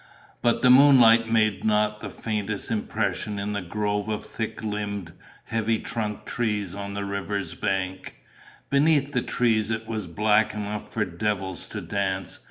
[0.41, 5.77] But the moonlight made not the faintest impression in the grove of thick limbed, heavy
[5.77, 8.15] trunked trees on the river's bank.
[8.71, 12.39] Beneath the trees it was black enough for devils to dance.